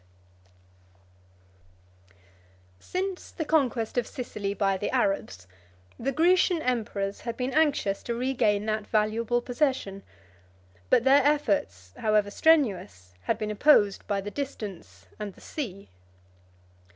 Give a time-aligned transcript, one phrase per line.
[2.79, 5.45] 267] Since the conquest of Sicily by the Arabs,
[5.99, 10.01] the Grecian emperors had been anxious to regain that valuable possession;
[10.89, 15.87] but their efforts, however strenuous, had been opposed by the distance and the sea.